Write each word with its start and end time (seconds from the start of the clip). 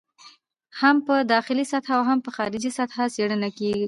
هم 0.79 0.95
په 1.07 1.15
داخلي 1.33 1.65
سطحه 1.71 1.93
او 1.97 2.03
هم 2.09 2.19
په 2.25 2.29
خارجي 2.35 2.71
سطحه 2.77 3.03
څېړنه 3.15 3.49
کړې 3.57 3.69
دي. 3.75 3.79